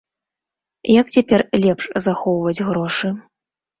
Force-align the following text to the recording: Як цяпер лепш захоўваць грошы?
Як 1.01 1.07
цяпер 1.17 1.41
лепш 1.65 1.85
захоўваць 2.07 2.65
грошы? 2.71 3.07